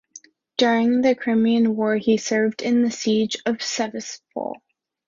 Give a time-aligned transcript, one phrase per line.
[0.57, 4.57] During the Crimean War he served in the siege of Sevastopol.